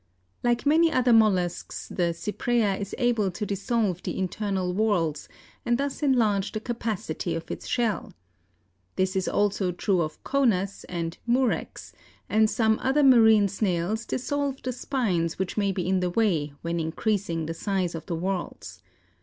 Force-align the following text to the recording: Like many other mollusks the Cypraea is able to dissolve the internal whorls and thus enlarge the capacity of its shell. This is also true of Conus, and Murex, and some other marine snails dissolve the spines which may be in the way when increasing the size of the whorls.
Like 0.41 0.65
many 0.65 0.91
other 0.91 1.13
mollusks 1.13 1.87
the 1.87 2.11
Cypraea 2.11 2.75
is 2.79 2.95
able 2.97 3.29
to 3.29 3.45
dissolve 3.45 4.01
the 4.01 4.17
internal 4.17 4.73
whorls 4.73 5.27
and 5.63 5.77
thus 5.77 6.01
enlarge 6.01 6.53
the 6.53 6.59
capacity 6.59 7.35
of 7.35 7.51
its 7.51 7.67
shell. 7.67 8.11
This 8.95 9.15
is 9.15 9.27
also 9.27 9.71
true 9.71 10.01
of 10.01 10.23
Conus, 10.23 10.85
and 10.89 11.19
Murex, 11.27 11.93
and 12.27 12.49
some 12.49 12.79
other 12.81 13.03
marine 13.03 13.47
snails 13.47 14.07
dissolve 14.07 14.63
the 14.63 14.71
spines 14.73 15.37
which 15.37 15.55
may 15.55 15.71
be 15.71 15.87
in 15.87 15.99
the 15.99 16.09
way 16.09 16.53
when 16.63 16.79
increasing 16.79 17.45
the 17.45 17.53
size 17.53 17.93
of 17.93 18.07
the 18.07 18.15
whorls. 18.15 18.81